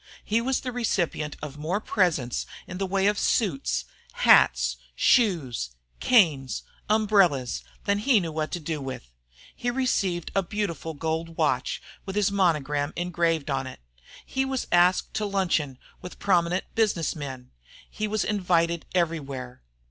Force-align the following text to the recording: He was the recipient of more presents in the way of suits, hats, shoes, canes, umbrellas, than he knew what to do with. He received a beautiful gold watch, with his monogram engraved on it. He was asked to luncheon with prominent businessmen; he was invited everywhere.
He 0.25 0.41
was 0.41 0.61
the 0.61 0.71
recipient 0.71 1.35
of 1.43 1.59
more 1.59 1.79
presents 1.79 2.47
in 2.65 2.79
the 2.79 2.87
way 2.87 3.05
of 3.05 3.19
suits, 3.19 3.85
hats, 4.13 4.77
shoes, 4.95 5.69
canes, 5.99 6.63
umbrellas, 6.89 7.63
than 7.85 7.99
he 7.99 8.19
knew 8.19 8.31
what 8.31 8.51
to 8.53 8.59
do 8.59 8.81
with. 8.81 9.11
He 9.55 9.69
received 9.69 10.31
a 10.33 10.41
beautiful 10.41 10.95
gold 10.95 11.37
watch, 11.37 11.83
with 12.03 12.15
his 12.15 12.31
monogram 12.31 12.93
engraved 12.95 13.51
on 13.51 13.67
it. 13.67 13.79
He 14.25 14.43
was 14.43 14.65
asked 14.71 15.13
to 15.13 15.25
luncheon 15.27 15.77
with 16.01 16.17
prominent 16.17 16.63
businessmen; 16.73 17.51
he 17.87 18.07
was 18.07 18.23
invited 18.23 18.87
everywhere. 18.95 19.61